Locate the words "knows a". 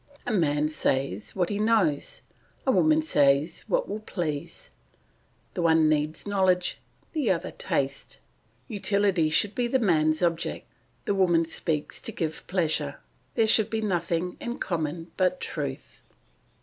1.59-2.71